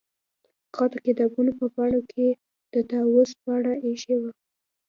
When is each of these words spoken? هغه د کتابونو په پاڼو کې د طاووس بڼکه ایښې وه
هغه 0.71 0.85
د 0.93 0.95
کتابونو 1.05 1.51
په 1.59 1.65
پاڼو 1.75 2.01
کې 2.11 2.27
د 2.73 2.75
طاووس 2.91 3.29
بڼکه 3.43 3.73
ایښې 3.85 4.15
وه 4.21 4.31